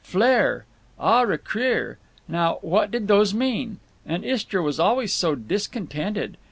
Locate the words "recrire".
1.27-1.97